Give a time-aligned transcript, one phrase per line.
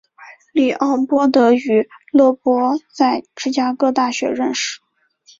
[0.51, 4.79] 李奥波德与勒伯在芝加哥大学认识。